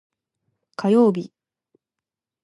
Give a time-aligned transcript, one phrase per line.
[0.77, 1.31] 火曜日